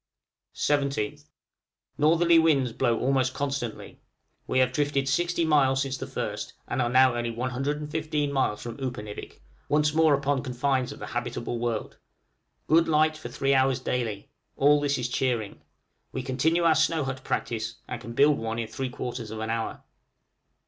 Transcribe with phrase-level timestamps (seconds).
[0.55, 1.25] 17th.
[1.95, 3.99] Northerly winds blow almost constantly.
[4.47, 9.41] We have drifted 60 miles since the 1st, and are only 115 miles from Upernivik,
[9.69, 11.97] once more upon confines of the habitable world!
[12.65, 15.61] good light for three hours daily; all this is cheering.
[16.11, 19.51] We continue our snow hut practice, and can build one in three quarters of an
[19.51, 19.83] hour.